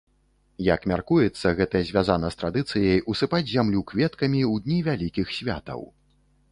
Як 0.67 0.87
мяркуецца, 0.91 1.51
гэта 1.59 1.81
звязана 1.89 2.27
з 2.37 2.39
традыцыяй 2.41 2.99
усыпаць 3.15 3.45
зямлю 3.55 3.87
кветкамі 3.93 4.41
ў 4.51 4.67
дні 4.67 4.79
вялікіх 4.91 5.27
святаў. 5.39 5.91